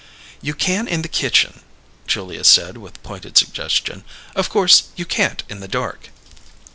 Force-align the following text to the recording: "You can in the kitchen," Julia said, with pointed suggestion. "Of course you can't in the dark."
"You 0.41 0.55
can 0.55 0.87
in 0.87 1.03
the 1.03 1.07
kitchen," 1.07 1.59
Julia 2.07 2.43
said, 2.43 2.77
with 2.79 3.03
pointed 3.03 3.37
suggestion. 3.37 4.03
"Of 4.35 4.49
course 4.49 4.85
you 4.95 5.05
can't 5.05 5.43
in 5.47 5.59
the 5.59 5.67
dark." 5.67 6.09